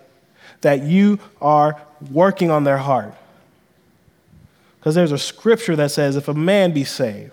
[0.65, 3.15] that you are working on their heart.
[4.79, 7.33] Because there's a scripture that says, if a man be saved,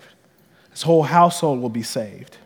[0.70, 2.38] his whole household will be saved.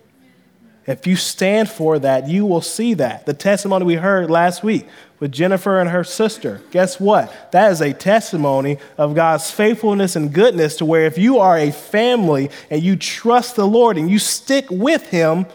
[0.86, 3.26] If you stand for that, you will see that.
[3.26, 4.86] The testimony we heard last week
[5.18, 7.50] with Jennifer and her sister, guess what?
[7.50, 11.72] That is a testimony of God's faithfulness and goodness to where if you are a
[11.72, 15.46] family and you trust the Lord and you stick with Him,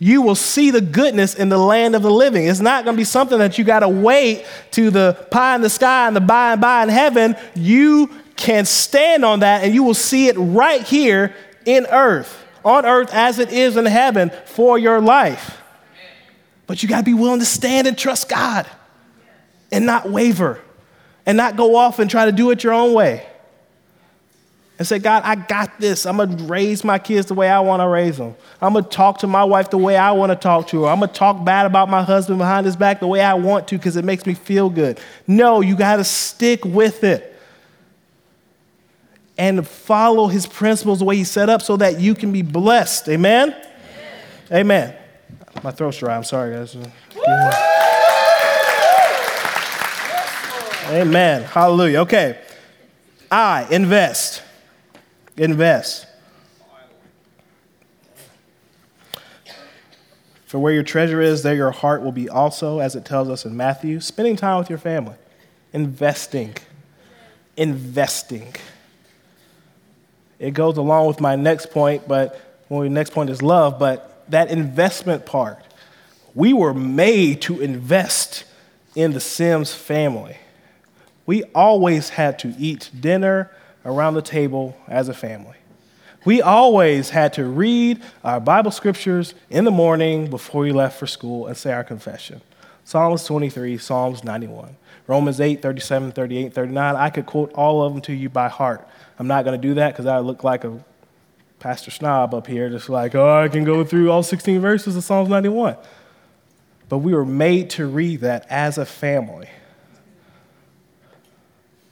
[0.00, 2.48] you will see the goodness in the land of the living.
[2.48, 5.60] It's not going to be something that you got to wait to the pie in
[5.60, 7.36] the sky and the by and by in heaven.
[7.54, 11.36] You can stand on that and you will see it right here
[11.66, 15.60] in earth on earth as it is in heaven for your life.
[16.66, 18.66] But you got to be willing to stand and trust God
[19.72, 20.60] and not waver
[21.26, 23.26] and not go off and try to do it your own way.
[24.80, 26.06] And say, God, I got this.
[26.06, 28.34] I'm going to raise my kids the way I want to raise them.
[28.62, 30.88] I'm going to talk to my wife the way I want to talk to her.
[30.88, 33.68] I'm going to talk bad about my husband behind his back the way I want
[33.68, 34.98] to because it makes me feel good.
[35.26, 37.38] No, you got to stick with it
[39.36, 43.06] and follow his principles the way he set up so that you can be blessed.
[43.10, 43.54] Amen?
[44.50, 44.94] Amen.
[44.94, 44.96] Amen.
[45.62, 46.16] My throat's dry.
[46.16, 46.74] I'm sorry, guys.
[50.88, 51.42] Amen.
[51.42, 52.00] Hallelujah.
[52.00, 52.38] Okay.
[53.30, 54.44] I invest.
[55.40, 56.06] Invest.
[60.44, 63.46] For where your treasure is, there your heart will be also, as it tells us
[63.46, 64.00] in Matthew.
[64.00, 65.14] Spending time with your family.
[65.72, 66.54] Investing.
[67.56, 68.54] Investing.
[70.38, 74.30] It goes along with my next point, but well, the next point is love, but
[74.30, 75.64] that investment part.
[76.34, 78.44] We were made to invest
[78.94, 80.36] in the Sims family.
[81.24, 83.50] We always had to eat dinner
[83.84, 85.56] around the table as a family.
[86.24, 91.06] We always had to read our Bible scriptures in the morning before we left for
[91.06, 92.42] school and say our confession.
[92.84, 96.96] Psalms 23, Psalms 91, Romans 8, 37, 38, 39.
[96.96, 98.86] I could quote all of them to you by heart.
[99.18, 100.84] I'm not going to do that because I look like a
[101.58, 105.04] pastor snob up here, just like, oh, I can go through all 16 verses of
[105.04, 105.76] Psalms 91.
[106.88, 109.48] But we were made to read that as a family.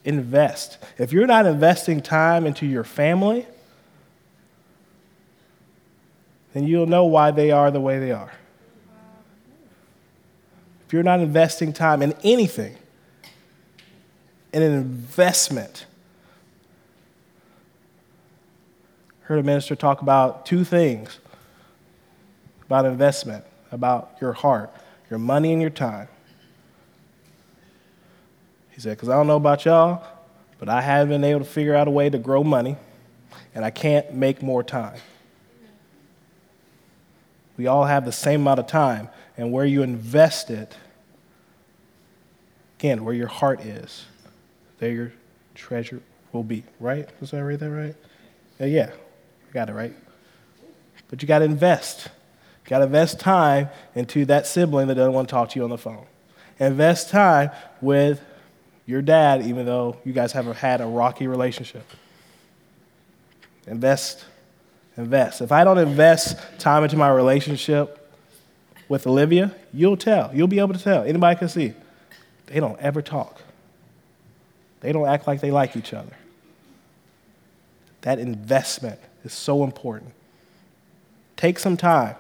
[0.05, 0.79] Invest.
[0.97, 3.47] If you're not investing time into your family,
[6.55, 8.33] then you'll know why they are the way they are.
[10.87, 12.77] If you're not investing time in anything,
[14.53, 15.85] in an investment,
[19.23, 21.19] heard a minister talk about two things
[22.69, 24.71] about investment, about your heart,
[25.09, 26.07] your money and your time.
[28.79, 30.07] He said, because I don't know about y'all,
[30.61, 32.77] but I haven't been able to figure out a way to grow money,
[33.53, 35.01] and I can't make more time.
[37.57, 40.77] We all have the same amount of time, and where you invest it,
[42.79, 44.05] again, where your heart is,
[44.79, 45.13] there your
[45.57, 47.09] treasure will be, right?
[47.21, 47.97] Was I read that right?
[48.61, 49.97] Uh, yeah, I got it right.
[51.09, 52.11] But you got to invest.
[52.65, 55.65] You got to invest time into that sibling that doesn't want to talk to you
[55.65, 56.07] on the phone.
[56.61, 58.23] Invest time with
[58.89, 61.85] your dad, even though you guys haven't had a rocky relationship.
[63.67, 64.25] Invest,
[64.97, 65.43] invest.
[65.43, 68.11] If I don't invest time into my relationship
[68.89, 70.35] with Olivia, you'll tell.
[70.35, 71.05] You'll be able to tell.
[71.05, 71.75] Anybody can see.
[72.47, 73.43] They don't ever talk.
[74.81, 76.17] They don't act like they like each other.
[78.01, 80.13] That investment is so important.
[81.37, 82.17] Take some time,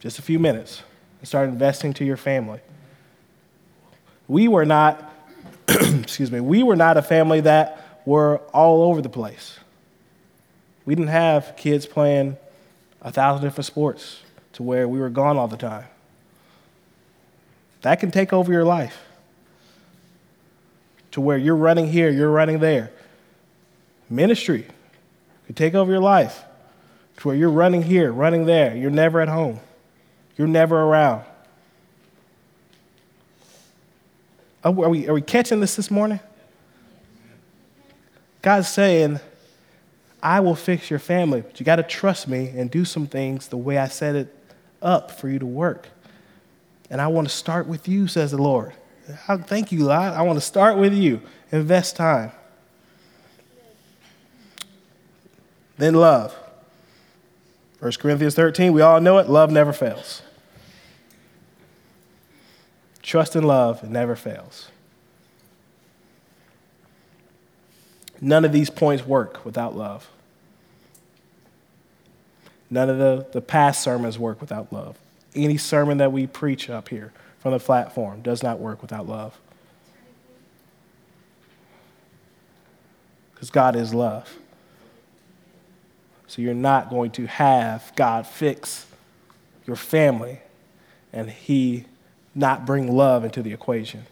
[0.00, 0.82] just a few minutes,
[1.20, 2.58] and start investing to your family.
[4.26, 5.11] We were not,
[6.02, 9.58] excuse me, we were not a family that were all over the place.
[10.84, 12.36] We didn't have kids playing
[13.00, 14.20] a thousand different sports
[14.54, 15.84] to where we were gone all the time.
[17.82, 18.98] That can take over your life
[21.12, 22.90] to where you're running here, you're running there.
[24.08, 24.66] Ministry
[25.46, 26.44] could take over your life
[27.18, 28.76] to where you're running here, running there.
[28.76, 29.60] You're never at home,
[30.36, 31.24] you're never around.
[34.64, 36.20] Are we, are we catching this this morning?
[38.42, 39.20] God's saying,
[40.22, 43.48] I will fix your family, but you got to trust me and do some things
[43.48, 44.34] the way I set it
[44.80, 45.88] up for you to work.
[46.90, 48.72] And I want to start with you, says the Lord.
[49.26, 49.98] Thank you, Lord.
[49.98, 51.22] I want to start with you.
[51.50, 52.30] Invest time.
[55.76, 56.36] Then love.
[57.80, 60.22] 1 Corinthians 13, we all know it love never fails.
[63.02, 64.68] Trust and love, it never fails.
[68.20, 70.08] None of these points work without love.
[72.70, 74.96] None of the, the past sermons work without love.
[75.34, 79.38] Any sermon that we preach up here from the platform does not work without love.
[83.34, 84.38] Because God is love.
[86.28, 88.86] So you're not going to have God fix
[89.66, 90.40] your family
[91.12, 91.84] and He
[92.34, 94.04] not bring love into the equation.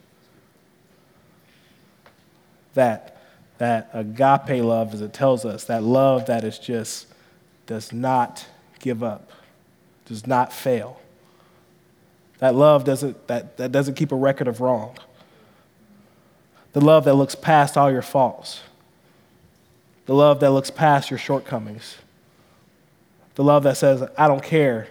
[2.75, 3.21] That,
[3.59, 7.07] that agape love, as it tells us, that love that is just
[7.67, 8.47] does not
[8.79, 9.31] give up,
[10.07, 11.01] does not fail.
[12.39, 14.97] That love doesn't, that, that doesn't keep a record of wrong.
[16.73, 18.61] The love that looks past all your faults.
[20.07, 21.97] The love that looks past your shortcomings.
[23.35, 24.89] The love that says, I don't care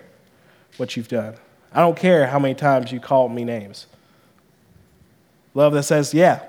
[0.78, 1.36] what you've done.
[1.74, 3.86] I don't care how many times you called me names.
[5.54, 6.44] Love that says, yeah,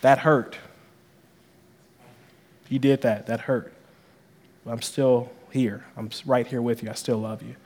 [0.00, 0.56] that hurt.
[2.68, 3.72] You did that, that hurt.
[4.66, 5.84] I'm still here.
[5.96, 6.90] I'm right here with you.
[6.90, 7.56] I still love you.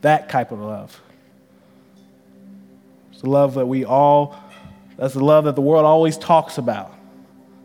[0.00, 1.00] That type of love.
[3.12, 4.40] It's the love that we all,
[4.96, 6.94] that's the love that the world always talks about.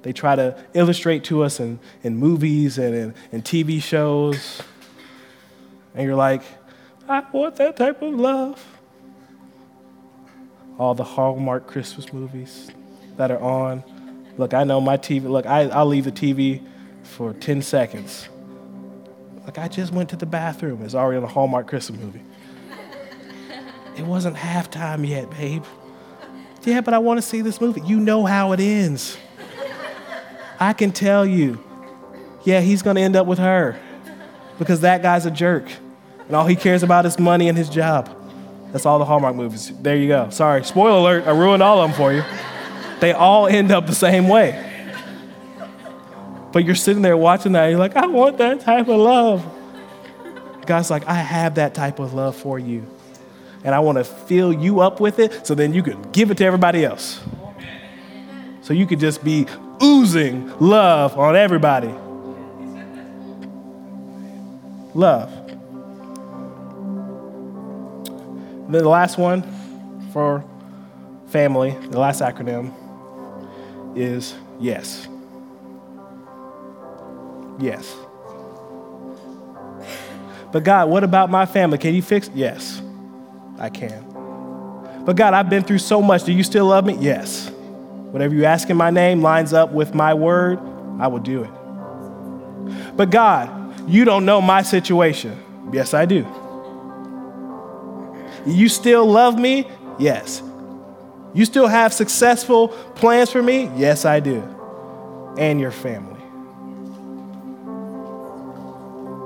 [0.02, 4.62] They try to illustrate to us in, in movies and in, in TV shows.
[5.96, 6.42] And you're like,
[7.08, 8.66] I want that type of love.
[10.78, 12.72] All the Hallmark Christmas movies
[13.18, 13.84] that are on.
[14.38, 16.66] Look, I know my TV, look, I, I'll leave the TV
[17.04, 18.30] for 10 seconds
[19.46, 20.82] like, I just went to the bathroom.
[20.84, 22.22] It's already on a Hallmark Christmas movie.
[23.98, 25.64] it wasn't halftime yet, babe.
[26.64, 27.82] Yeah, but I want to see this movie.
[27.82, 29.18] You know how it ends.
[30.60, 31.62] I can tell you.
[32.46, 33.80] Yeah, he's going to end up with her
[34.60, 35.66] because that guy's a jerk.
[36.34, 38.10] And all he cares about is money and his job.
[38.72, 39.72] That's all the Hallmark movies.
[39.84, 40.32] There you go.
[40.32, 42.24] Sorry, spoiler alert, I ruined all of them for you.
[43.02, 44.60] They all end up the same way.
[46.52, 49.46] But you're sitting there watching that, and you're like, I want that type of love.
[50.66, 52.84] God's like, I have that type of love for you.
[53.64, 56.40] And I want to fill you up with it so then you can give it
[56.40, 57.22] to everybody else.
[58.64, 59.46] So you could just be
[59.84, 61.94] oozing love on everybody.
[64.96, 65.43] Love.
[68.80, 69.44] The last one
[70.12, 70.44] for
[71.28, 72.74] family, the last acronym
[73.96, 75.08] is yes.
[77.60, 77.96] Yes.
[80.52, 81.78] But God, what about my family?
[81.78, 82.30] Can you fix?
[82.34, 82.82] Yes,
[83.60, 84.06] I can.
[85.06, 86.24] But God, I've been through so much.
[86.24, 86.96] Do you still love me?
[87.00, 87.50] Yes.
[87.50, 90.60] Whatever you ask in my name lines up with my word,
[91.00, 92.96] I will do it.
[92.96, 95.42] But God, you don't know my situation.
[95.74, 96.26] Yes, I do.
[98.46, 99.68] You still love me?
[100.00, 100.42] Yes.
[101.34, 103.72] You still have successful plans for me?
[103.76, 104.42] Yes, I do.
[105.38, 106.20] And your family.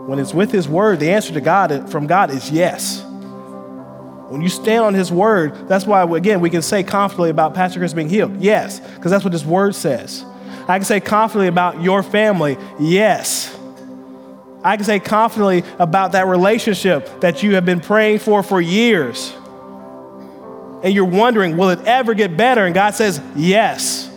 [0.08, 3.04] When it's with His Word, the answer to God from God is yes.
[4.30, 7.80] When you stand on His Word, that's why, again, we can say confidently about Pastor
[7.80, 8.42] Chris being healed.
[8.42, 10.24] Yes, because that's what His Word says.
[10.68, 12.58] I can say confidently about your family.
[12.80, 13.57] Yes.
[14.64, 19.34] I can say confidently about that relationship that you have been praying for for years.
[20.84, 22.66] And you're wondering, will it ever get better?
[22.66, 24.10] And God says, yes.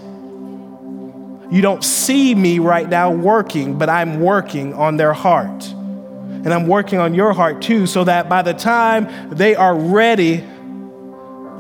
[1.51, 5.67] You don't see me right now working, but I'm working on their heart.
[5.67, 10.45] And I'm working on your heart too, so that by the time they are ready,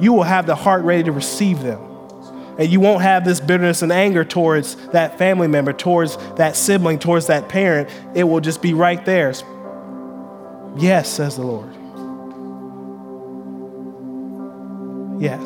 [0.00, 1.89] you will have the heart ready to receive them.
[2.60, 6.98] And you won't have this bitterness and anger towards that family member, towards that sibling,
[6.98, 7.88] towards that parent.
[8.14, 9.32] It will just be right there.
[10.76, 11.70] Yes, says the Lord.
[15.22, 15.40] Yes.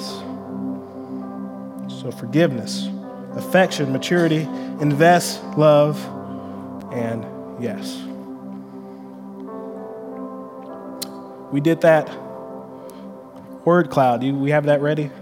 [2.00, 2.88] So, forgiveness,
[3.36, 4.48] affection, maturity,
[4.80, 6.04] invest, love,
[6.92, 7.24] and
[7.62, 7.96] yes.
[11.52, 12.10] We did that
[13.64, 14.22] word cloud.
[14.22, 15.12] Do we have that ready?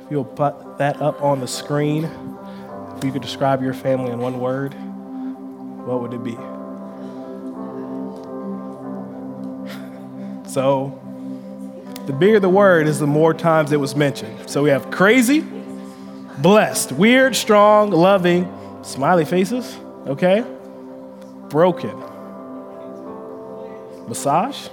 [0.00, 2.04] If you'll put that up on the screen,
[2.96, 4.74] if you could describe your family in one word,
[5.84, 6.36] what would it be?
[10.52, 11.00] So,
[12.06, 14.50] the bigger the word is the more times it was mentioned.
[14.50, 15.40] So we have crazy,
[16.38, 18.52] blessed, weird, strong, loving,
[18.82, 19.74] smiley faces,
[20.06, 20.44] okay?
[21.48, 21.98] Broken,
[24.06, 24.68] massage,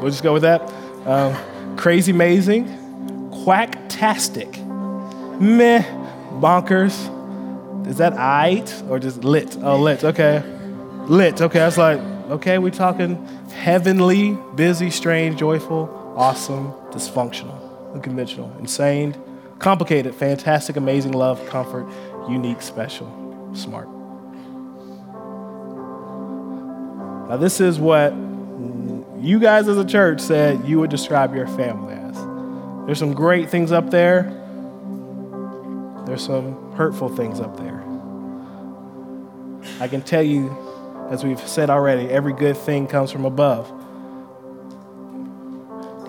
[0.00, 0.62] We'll just go with that.
[1.06, 2.66] Um, crazy amazing,
[3.50, 4.64] quacktastic,
[5.40, 5.82] meh,
[6.38, 6.94] bonkers.
[7.88, 8.12] Is that
[8.46, 9.58] it or just lit?
[9.60, 10.04] Oh, lit.
[10.04, 10.40] Okay,
[11.08, 11.40] lit.
[11.42, 11.98] Okay, I was like,
[12.30, 13.16] okay, we talking
[13.48, 19.20] heavenly, busy, strange, joyful, awesome, dysfunctional, unconventional, insane,
[19.58, 21.90] complicated, fantastic, amazing, love, comfort,
[22.28, 23.08] unique, special,
[23.52, 23.88] smart.
[27.28, 28.12] Now, this is what
[29.18, 31.89] you guys as a church said you would describe your family.
[32.90, 34.24] There's some great things up there,
[36.06, 37.84] there's some hurtful things up there.
[39.78, 40.50] I can tell you,
[41.08, 43.70] as we've said already, every good thing comes from above.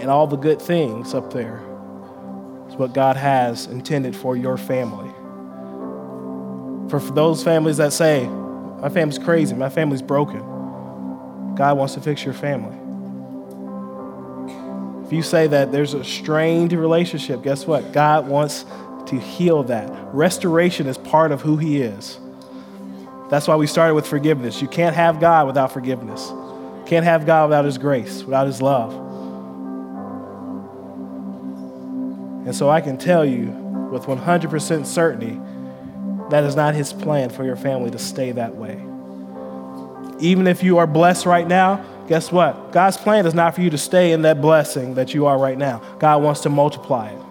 [0.02, 1.58] And all the good things up there
[2.68, 5.12] is what God has intended for your family.
[6.90, 10.40] For those families that say, my family's crazy, my family's broken,
[11.54, 12.81] God wants to fix your family.
[15.12, 17.92] If you say that there's a strained relationship, guess what?
[17.92, 18.64] God wants
[19.08, 19.92] to heal that.
[20.14, 22.18] Restoration is part of who He is.
[23.30, 24.62] That's why we started with forgiveness.
[24.62, 26.30] You can't have God without forgiveness.
[26.30, 28.94] You can't have God without His grace, without His love.
[32.46, 33.48] And so I can tell you
[33.92, 35.38] with 100% certainty
[36.30, 38.82] that is not His plan for your family to stay that way.
[40.22, 42.74] Even if you are blessed right now, guess what?
[42.74, 45.58] God's plan is not for you to stay in that blessing that you are right
[45.58, 45.82] now.
[45.98, 47.22] God wants to multiply it.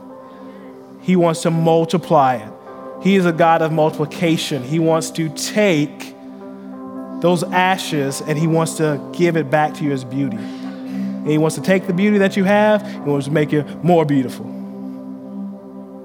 [1.02, 2.50] He wants to multiply it.
[3.02, 4.62] He is a God of multiplication.
[4.62, 6.14] He wants to take
[7.20, 10.38] those ashes and He wants to give it back to you as beauty.
[10.38, 13.84] And He wants to take the beauty that you have and wants to make it
[13.84, 14.46] more beautiful.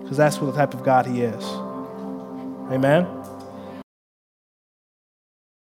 [0.02, 1.46] Because that's what the type of God He is.
[2.74, 3.25] Amen.